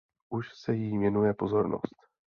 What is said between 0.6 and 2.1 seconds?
jí věnuje pozornost.